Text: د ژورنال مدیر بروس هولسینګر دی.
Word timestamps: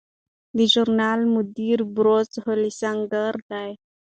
د 0.57 0.59
ژورنال 0.71 1.21
مدیر 1.35 1.79
بروس 1.93 2.31
هولسینګر 2.43 3.35
دی. 3.49 3.69